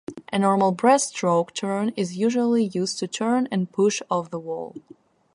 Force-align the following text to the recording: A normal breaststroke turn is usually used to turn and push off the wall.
A 0.33 0.39
normal 0.39 0.73
breaststroke 0.75 1.53
turn 1.53 1.89
is 1.95 2.17
usually 2.17 2.63
used 2.73 2.97
to 2.97 3.07
turn 3.07 3.47
and 3.51 3.71
push 3.71 4.01
off 4.09 4.31
the 4.31 4.39
wall. 4.39 4.73